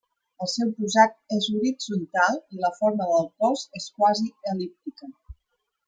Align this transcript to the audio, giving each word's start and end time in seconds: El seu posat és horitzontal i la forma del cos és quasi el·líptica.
El 0.43 0.47
seu 0.53 0.69
posat 0.77 1.13
és 1.37 1.49
horitzontal 1.57 2.41
i 2.57 2.63
la 2.65 2.73
forma 2.81 3.09
del 3.13 3.31
cos 3.45 3.67
és 3.83 3.89
quasi 4.01 4.31
el·líptica. 4.55 5.17